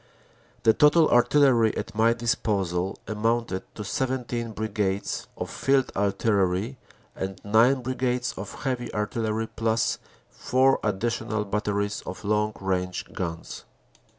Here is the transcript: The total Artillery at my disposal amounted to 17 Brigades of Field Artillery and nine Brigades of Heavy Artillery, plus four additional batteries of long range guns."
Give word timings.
The 0.63 0.73
total 0.73 1.11
Artillery 1.11 1.77
at 1.77 1.93
my 1.93 2.13
disposal 2.13 2.97
amounted 3.07 3.61
to 3.75 3.83
17 3.83 4.51
Brigades 4.53 5.27
of 5.37 5.51
Field 5.51 5.91
Artillery 5.95 6.79
and 7.15 7.39
nine 7.45 7.83
Brigades 7.83 8.33
of 8.35 8.63
Heavy 8.63 8.91
Artillery, 8.95 9.45
plus 9.45 9.99
four 10.27 10.79
additional 10.83 11.45
batteries 11.45 12.01
of 12.07 12.23
long 12.25 12.53
range 12.59 13.13
guns." 13.13 13.65